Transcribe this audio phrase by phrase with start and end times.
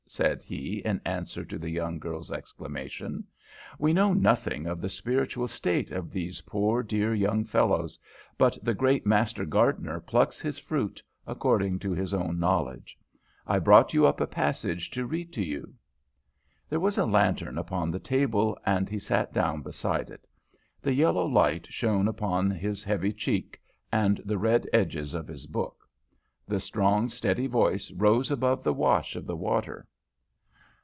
[0.13, 3.23] said he in answer to the young girl's exclamation.
[3.79, 7.97] "We know nothing of the spiritual state of these poor dear young fellows,
[8.37, 12.99] but the great Master Gardener plucks His fruit according to His own knowledge.
[13.47, 15.75] I brought you up a passage to read to you."
[16.67, 20.27] There was a lantern upon the table, and he sat down beside it.
[20.81, 23.61] The yellow light shone upon his heavy cheek
[23.93, 25.87] and the red edges of his book.
[26.49, 29.87] The strong, steady voice rose above the wash of the water.